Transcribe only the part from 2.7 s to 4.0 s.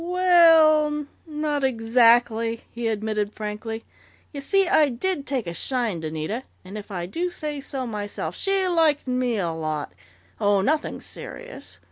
he admitted frankly.